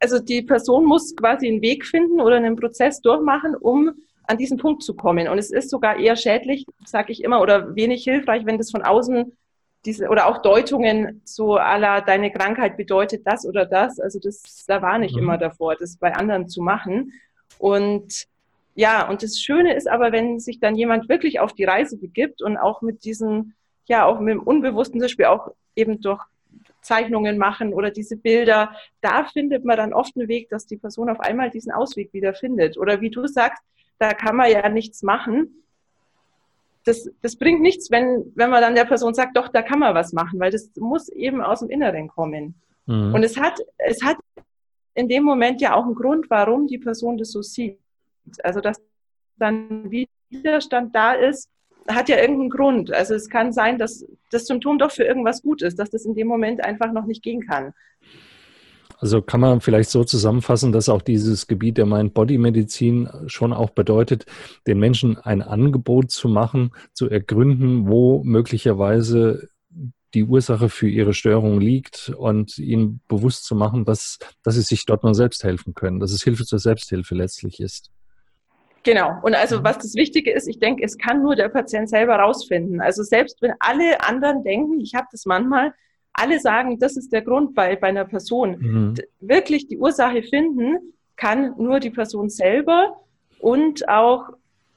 [0.00, 3.92] Also die Person muss quasi einen Weg finden oder einen Prozess durchmachen, um
[4.24, 5.28] an diesen Punkt zu kommen.
[5.28, 8.82] Und es ist sogar eher schädlich, sage ich immer, oder wenig hilfreich, wenn das von
[8.82, 9.32] außen
[9.84, 14.00] diese oder auch Deutungen so aller deine Krankheit bedeutet das oder das.
[14.00, 15.22] Also das, da warne ich mhm.
[15.22, 17.12] immer davor, das bei anderen zu machen.
[17.58, 18.26] Und
[18.74, 22.42] ja, und das Schöne ist aber, wenn sich dann jemand wirklich auf die Reise begibt
[22.42, 23.54] und auch mit diesen,
[23.86, 26.22] ja, auch mit dem Unbewussten zum Beispiel auch eben durch
[26.86, 28.70] Zeichnungen machen oder diese Bilder,
[29.00, 32.32] da findet man dann oft einen Weg, dass die Person auf einmal diesen Ausweg wieder
[32.32, 32.78] findet.
[32.78, 33.62] Oder wie du sagst,
[33.98, 35.64] da kann man ja nichts machen.
[36.84, 39.94] Das, das bringt nichts, wenn, wenn man dann der Person sagt, doch, da kann man
[39.94, 42.54] was machen, weil das muss eben aus dem Inneren kommen.
[42.86, 43.12] Mhm.
[43.12, 44.16] Und es hat, es hat
[44.94, 47.78] in dem Moment ja auch einen Grund, warum die Person das so sieht.
[48.42, 48.80] Also, dass
[49.36, 51.50] dann Widerstand da ist,
[51.88, 52.92] hat ja irgendeinen Grund.
[52.92, 56.14] Also es kann sein, dass das Symptom doch für irgendwas gut ist, dass das in
[56.14, 57.72] dem Moment einfach noch nicht gehen kann.
[58.98, 64.24] Also kann man vielleicht so zusammenfassen, dass auch dieses Gebiet der Mind-Body-Medizin schon auch bedeutet,
[64.66, 69.48] den Menschen ein Angebot zu machen, zu ergründen, wo möglicherweise
[70.14, 74.86] die Ursache für ihre Störung liegt und ihnen bewusst zu machen, dass, dass sie sich
[74.86, 77.90] dort nur selbst helfen können, dass es Hilfe zur Selbsthilfe letztlich ist.
[78.86, 79.18] Genau.
[79.22, 79.64] Und also mhm.
[79.64, 82.80] was das Wichtige ist, ich denke, es kann nur der Patient selber rausfinden.
[82.80, 85.74] Also selbst wenn alle anderen denken, ich habe das manchmal,
[86.12, 88.56] alle sagen, das ist der Grund bei, bei einer Person.
[88.58, 88.94] Mhm.
[89.18, 92.96] Wirklich die Ursache finden kann nur die Person selber
[93.40, 94.28] und auch,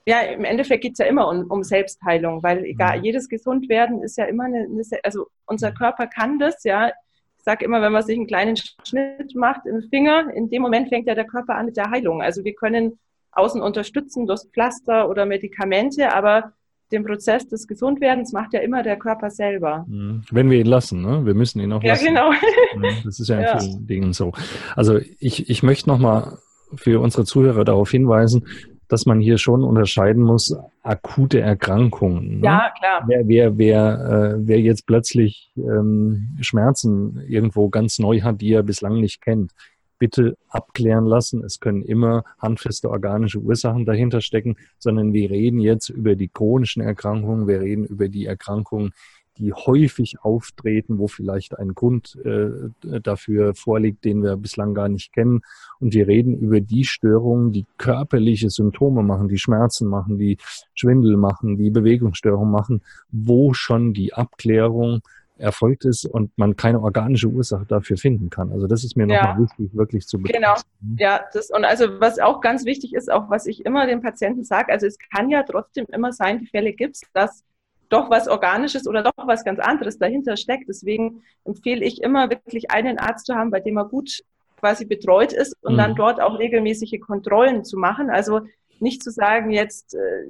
[0.08, 3.04] ja, im Endeffekt geht es ja immer um, um Selbstheilung, weil egal, mhm.
[3.06, 6.90] jedes Gesundwerden ist ja immer eine, eine, also unser Körper kann das, ja.
[7.38, 10.90] Ich sage immer, wenn man sich einen kleinen Schnitt macht im Finger, in dem Moment
[10.90, 12.22] fängt ja der Körper an mit der Heilung.
[12.22, 13.00] Also wir können
[13.32, 16.54] außen unterstützen durch Pflaster oder Medikamente, aber
[16.92, 19.86] den Prozess des Gesundwerdens macht ja immer der Körper selber.
[19.88, 20.24] Mhm.
[20.32, 21.26] Wenn wir ihn lassen, ne?
[21.26, 22.08] Wir müssen ihn auch ja, lassen.
[22.08, 22.32] Genau.
[23.06, 23.60] Das ist ja in ja.
[23.60, 24.32] vielen Dingen so.
[24.76, 26.38] Also ich, ich möchte nochmal
[26.76, 28.48] für unsere Zuhörer darauf hinweisen,
[28.88, 32.40] dass man hier schon unterscheiden muss, akute Erkrankungen.
[32.40, 32.46] Ne?
[32.46, 33.04] Ja, klar.
[33.08, 38.64] Wer, wer, wer, äh, wer jetzt plötzlich ähm, Schmerzen irgendwo ganz neu hat, die er
[38.64, 39.52] bislang nicht kennt,
[40.00, 41.44] bitte abklären lassen.
[41.44, 46.82] Es können immer handfeste organische Ursachen dahinter stecken, sondern wir reden jetzt über die chronischen
[46.82, 48.94] Erkrankungen, wir reden über die Erkrankungen,
[49.40, 52.50] die häufig auftreten, wo vielleicht ein Grund äh,
[53.02, 55.42] dafür vorliegt, den wir bislang gar nicht kennen.
[55.80, 60.38] Und wir reden über die Störungen, die körperliche Symptome machen, die Schmerzen machen, die
[60.74, 62.82] Schwindel machen, die Bewegungsstörungen machen,
[63.12, 65.02] wo schon die Abklärung
[65.40, 68.52] erfolgt ist und man keine organische Ursache dafür finden kann.
[68.52, 69.22] Also das ist mir ja.
[69.22, 70.68] nochmal wichtig, wirklich zu betrachten.
[70.82, 74.02] Genau, ja, das und also was auch ganz wichtig ist, auch was ich immer den
[74.02, 77.44] Patienten sage, also es kann ja trotzdem immer sein, die Fälle gibt es, dass
[77.90, 80.70] doch was Organisches oder doch was ganz anderes dahinter steckt.
[80.70, 84.22] Deswegen empfehle ich immer wirklich einen Arzt zu haben, bei dem er gut
[84.60, 85.78] quasi betreut ist und mhm.
[85.78, 88.12] dann dort auch regelmäßige Kontrollen zu machen.
[88.12, 88.42] Also
[88.80, 90.28] nicht zu sagen jetzt äh,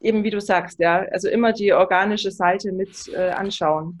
[0.00, 3.98] eben wie du sagst, ja, also immer die organische Seite mit äh, anschauen.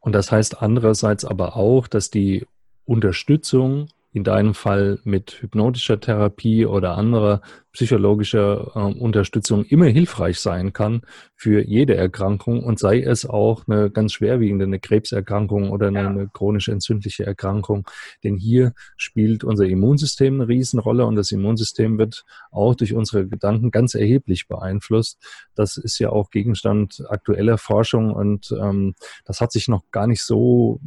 [0.00, 2.46] Und das heißt andererseits aber auch, dass die
[2.84, 7.42] Unterstützung in deinem Fall mit hypnotischer Therapie oder anderer
[7.72, 11.02] psychologischer äh, Unterstützung immer hilfreich sein kann
[11.36, 16.08] für jede Erkrankung und sei es auch eine ganz schwerwiegende, eine Krebserkrankung oder eine, ja.
[16.08, 17.86] eine chronisch entzündliche Erkrankung.
[18.24, 23.70] Denn hier spielt unser Immunsystem eine Riesenrolle und das Immunsystem wird auch durch unsere Gedanken
[23.70, 25.18] ganz erheblich beeinflusst.
[25.54, 28.94] Das ist ja auch Gegenstand aktueller Forschung und ähm,
[29.24, 30.80] das hat sich noch gar nicht so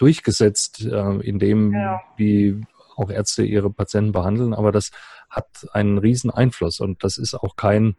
[0.00, 2.00] durchgesetzt, äh, in dem, ja.
[2.16, 2.62] wie
[2.96, 4.90] auch Ärzte ihre Patienten behandeln, aber das
[5.28, 7.96] hat einen riesen Einfluss und das ist auch kein,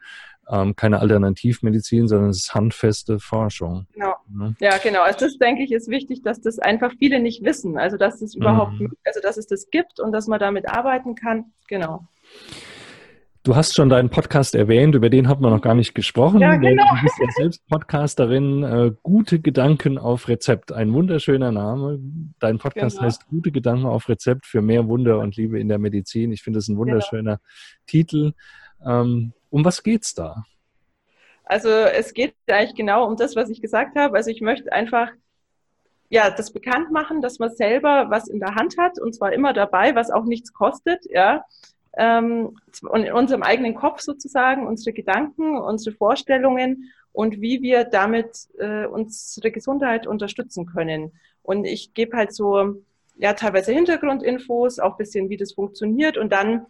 [0.49, 3.87] ähm, keine Alternativmedizin, sondern es ist handfeste Forschung.
[3.93, 4.15] Genau.
[4.39, 4.53] Ja.
[4.59, 5.01] ja, genau.
[5.03, 7.77] Also das denke ich ist wichtig, dass das einfach viele nicht wissen.
[7.77, 8.93] Also dass es überhaupt, mhm.
[9.05, 11.45] also dass es das gibt und dass man damit arbeiten kann.
[11.67, 12.05] Genau.
[13.43, 16.41] Du hast schon deinen Podcast erwähnt, über den haben wir noch gar nicht gesprochen.
[16.41, 16.83] Ja, genau.
[16.93, 18.61] Du bist ja selbst Podcasterin.
[18.61, 20.71] Äh, Gute Gedanken auf Rezept.
[20.71, 21.97] Ein wunderschöner Name.
[22.37, 23.07] Dein Podcast genau.
[23.07, 26.31] heißt Gute Gedanken auf Rezept für mehr Wunder und Liebe in der Medizin.
[26.31, 26.81] Ich finde es ein genau.
[26.81, 27.83] wunderschöner genau.
[27.87, 28.33] Titel.
[28.85, 30.43] Ähm, um was geht's da?
[31.43, 34.17] Also es geht eigentlich genau um das, was ich gesagt habe.
[34.17, 35.09] Also ich möchte einfach
[36.09, 39.53] ja, das bekannt machen, dass man selber was in der Hand hat und zwar immer
[39.53, 41.43] dabei, was auch nichts kostet, ja
[41.97, 48.47] ähm, und in unserem eigenen Kopf sozusagen, unsere Gedanken, unsere Vorstellungen und wie wir damit
[48.57, 51.11] äh, unsere Gesundheit unterstützen können.
[51.43, 52.75] Und ich gebe halt so,
[53.17, 56.65] ja, teilweise Hintergrundinfos, auch bisschen, wie das funktioniert und dann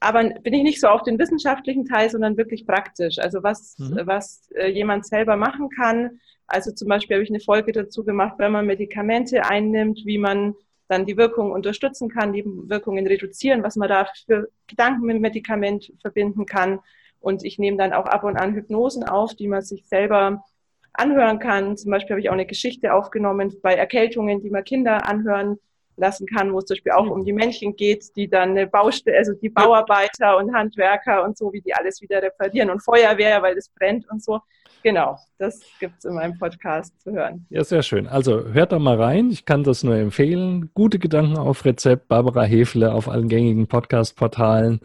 [0.00, 3.18] aber bin ich nicht so auf den wissenschaftlichen Teil, sondern wirklich praktisch.
[3.18, 4.00] Also was, mhm.
[4.04, 6.20] was äh, jemand selber machen kann.
[6.46, 10.54] Also zum Beispiel habe ich eine Folge dazu gemacht, wenn man Medikamente einnimmt, wie man
[10.88, 15.92] dann die Wirkung unterstützen kann, die Wirkungen reduzieren, was man da für Gedanken mit Medikament
[16.00, 16.80] verbinden kann.
[17.20, 20.44] Und ich nehme dann auch ab und an Hypnosen auf, die man sich selber
[20.92, 21.76] anhören kann.
[21.76, 25.58] Zum Beispiel habe ich auch eine Geschichte aufgenommen bei Erkältungen, die man Kinder anhören
[25.98, 29.18] lassen kann, wo es zum Beispiel auch um die Männchen geht, die dann eine Baustelle,
[29.18, 33.56] also die Bauarbeiter und Handwerker und so, wie die alles wieder reparieren und Feuerwehr, weil
[33.56, 34.40] es brennt und so.
[34.82, 37.46] Genau, das gibt es in meinem Podcast zu hören.
[37.50, 38.06] Ja, sehr schön.
[38.06, 39.30] Also hört da mal rein.
[39.30, 40.70] Ich kann das nur empfehlen.
[40.74, 42.08] Gute Gedanken auf Rezept.
[42.08, 44.80] Barbara Hefle auf allen gängigen Podcast-Portalen.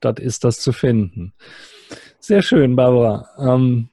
[0.00, 1.34] Dort ist das zu finden.
[2.18, 3.28] Sehr schön, Barbara.
[3.38, 3.88] Ähm,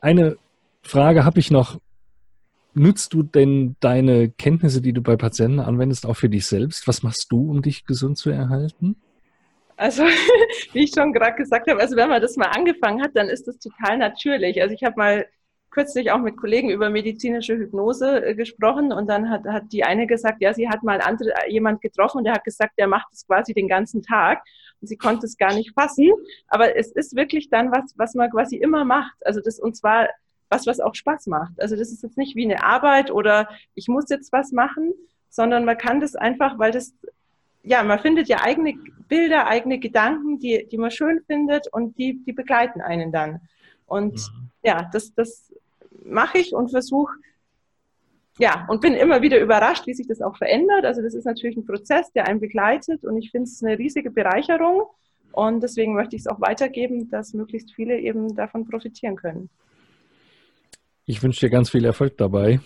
[0.00, 0.36] eine
[0.82, 1.80] Frage habe ich noch.
[2.78, 6.86] Nutzt du denn deine Kenntnisse, die du bei Patienten anwendest, auch für dich selbst?
[6.86, 8.96] Was machst du, um dich gesund zu erhalten?
[9.76, 10.04] Also,
[10.72, 13.46] wie ich schon gerade gesagt habe, also wenn man das mal angefangen hat, dann ist
[13.46, 14.60] das total natürlich.
[14.60, 15.26] Also ich habe mal
[15.70, 20.06] kürzlich auch mit Kollegen über medizinische Hypnose äh, gesprochen und dann hat, hat die eine
[20.06, 23.26] gesagt, ja, sie hat mal andere, jemand getroffen und der hat gesagt, der macht das
[23.26, 24.42] quasi den ganzen Tag
[24.80, 26.12] und sie konnte es gar nicht fassen.
[26.48, 29.14] Aber es ist wirklich dann was, was man quasi immer macht.
[29.26, 30.08] Also das und zwar
[30.48, 31.60] was, was auch Spaß macht.
[31.60, 34.94] Also das ist jetzt nicht wie eine Arbeit oder ich muss jetzt was machen,
[35.28, 36.94] sondern man kann das einfach, weil das
[37.66, 38.74] ja, man findet ja eigene
[39.08, 43.40] Bilder, eigene Gedanken, die, die man schön findet und die, die begleiten einen dann.
[43.86, 44.50] Und mhm.
[44.62, 45.52] ja, das, das
[46.04, 47.12] mache ich und versuche,
[48.38, 50.84] ja, und bin immer wieder überrascht, wie sich das auch verändert.
[50.84, 54.10] Also das ist natürlich ein Prozess, der einen begleitet und ich finde es eine riesige
[54.10, 54.82] Bereicherung.
[55.32, 59.50] Und deswegen möchte ich es auch weitergeben, dass möglichst viele eben davon profitieren können.
[61.08, 62.58] Ich wünsche dir ganz viel Erfolg dabei.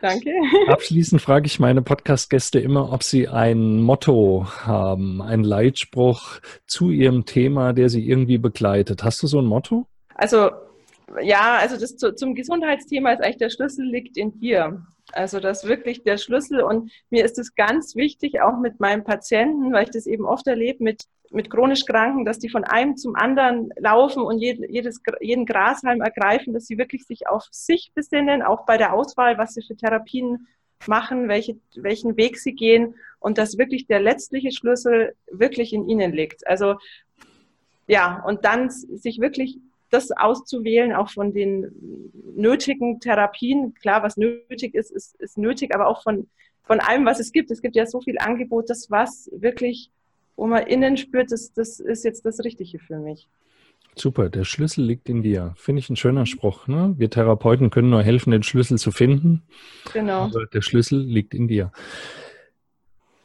[0.00, 0.30] Danke.
[0.66, 7.26] Abschließend frage ich meine Podcast-Gäste immer, ob sie ein Motto haben, einen Leitspruch zu ihrem
[7.26, 9.04] Thema, der sie irgendwie begleitet.
[9.04, 9.86] Hast du so ein Motto?
[10.14, 10.50] Also
[11.22, 14.82] ja, also das zu, zum Gesundheitsthema ist eigentlich der Schlüssel liegt in dir.
[15.12, 19.04] Also das ist wirklich der Schlüssel und mir ist es ganz wichtig, auch mit meinen
[19.04, 22.96] Patienten, weil ich das eben oft erlebe mit, mit chronisch Kranken, dass die von einem
[22.96, 28.42] zum anderen laufen und jedes, jeden Grashalm ergreifen, dass sie wirklich sich auf sich besinnen,
[28.42, 30.46] auch bei der Auswahl, was sie für Therapien
[30.86, 36.12] machen, welche, welchen Weg sie gehen und dass wirklich der letztliche Schlüssel wirklich in ihnen
[36.12, 36.46] liegt.
[36.46, 36.76] Also
[37.86, 39.58] ja, und dann sich wirklich
[39.90, 43.74] das auszuwählen, auch von den nötigen Therapien.
[43.74, 46.28] Klar, was nötig ist, ist, ist nötig, aber auch von,
[46.64, 47.50] von allem, was es gibt.
[47.50, 49.90] Es gibt ja so viel Angebot, das was wirklich,
[50.36, 53.28] wo man innen spürt, das, das ist jetzt das Richtige für mich.
[53.98, 55.54] Super, der Schlüssel liegt in dir.
[55.56, 56.66] Finde ich ein schöner Spruch.
[56.68, 56.94] Ne?
[56.98, 59.42] Wir Therapeuten können nur helfen, den Schlüssel zu finden.
[59.94, 60.30] Genau.
[60.52, 61.72] Der Schlüssel liegt in dir.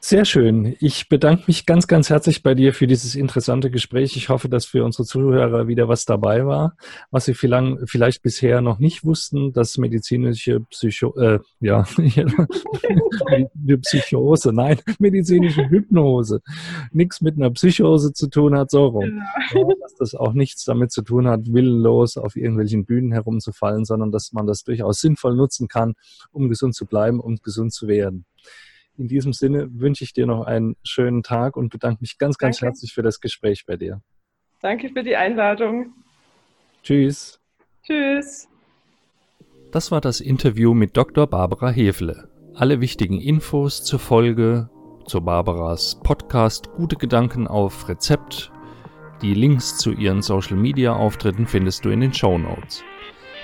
[0.04, 0.76] Sehr schön.
[0.80, 4.18] Ich bedanke mich ganz, ganz herzlich bei dir für dieses interessante Gespräch.
[4.18, 6.76] Ich hoffe, dass für unsere Zuhörer wieder was dabei war,
[7.12, 11.84] was sie vielleicht bisher noch nicht wussten, dass medizinische Psycho, äh, ja,
[13.84, 16.42] Psychose, nein, medizinische Hypnose
[16.92, 19.22] nichts mit einer Psychose zu tun hat, so rum.
[19.52, 19.72] Genau.
[19.82, 24.32] dass das auch nichts damit zu tun hat, willenlos auf irgendwelchen Bühnen herumzufallen, sondern dass
[24.32, 25.94] man das durchaus sinnvoll nutzen kann,
[26.32, 28.26] um gesund zu bleiben und um gesund zu werden.
[29.02, 32.58] In diesem Sinne wünsche ich dir noch einen schönen Tag und bedanke mich ganz, ganz
[32.58, 32.68] Danke.
[32.68, 34.00] herzlich für das Gespräch bei dir.
[34.62, 35.96] Danke für die Einladung.
[36.84, 37.40] Tschüss.
[37.82, 38.48] Tschüss.
[39.72, 41.26] Das war das Interview mit Dr.
[41.26, 42.30] Barbara Hefele.
[42.54, 44.70] Alle wichtigen Infos zur Folge,
[45.08, 48.52] zu Barbaras Podcast Gute Gedanken auf Rezept,
[49.24, 52.84] die Links zu ihren Social Media Auftritten findest du in den Show Notes.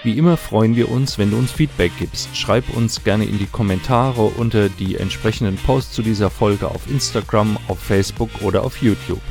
[0.04, 2.36] Wie immer freuen wir uns, wenn du uns Feedback gibst.
[2.38, 7.58] Schreib uns gerne in die Kommentare unter die entsprechenden Posts zu dieser Folge auf Instagram,
[7.68, 9.22] auf Facebook oder auf YouTube.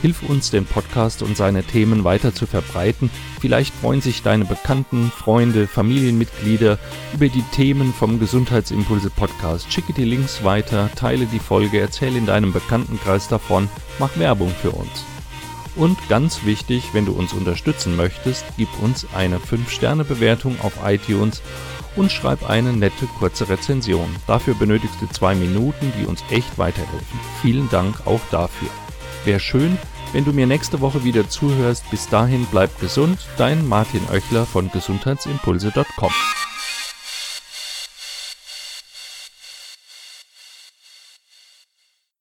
[0.00, 3.10] Hilf uns, den Podcast und seine Themen weiter zu verbreiten.
[3.40, 6.78] Vielleicht freuen sich deine Bekannten, Freunde, Familienmitglieder
[7.12, 9.72] über die Themen vom Gesundheitsimpulse Podcast.
[9.72, 14.70] Schicke die Links weiter, teile die Folge, erzähle in deinem Bekanntenkreis davon, mach Werbung für
[14.70, 15.04] uns.
[15.78, 21.40] Und ganz wichtig, wenn du uns unterstützen möchtest, gib uns eine 5-Sterne-Bewertung auf iTunes
[21.94, 24.14] und schreib eine nette kurze Rezension.
[24.26, 27.20] Dafür benötigst du zwei Minuten, die uns echt weiterhelfen.
[27.42, 28.68] Vielen Dank auch dafür.
[29.24, 29.78] Wäre schön,
[30.12, 31.88] wenn du mir nächste Woche wieder zuhörst.
[31.90, 36.12] Bis dahin bleib gesund, dein Martin Oechler von gesundheitsimpulse.com.